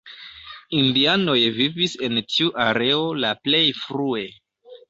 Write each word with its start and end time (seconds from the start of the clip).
Indianoj 0.77 1.35
vivis 1.59 1.93
en 2.09 2.21
tiu 2.33 2.51
areo 2.67 3.05
la 3.27 3.35
plej 3.45 3.63
frue. 3.83 4.29